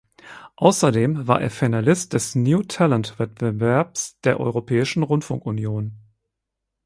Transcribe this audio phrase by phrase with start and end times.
[0.55, 5.95] Außerdem war er Finalist des New Talent Wettbewerbs der Europäischen Rundfunkunion.